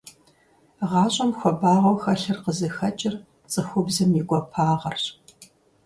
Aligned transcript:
ГъащӀэм 0.89 1.31
хуабагъэу 1.37 1.97
хэлъыр 2.03 2.37
къызыхэкӀыр 2.43 3.15
цӀыхубзым 3.51 4.11
и 4.19 4.21
гуапагъэращ. 4.27 5.03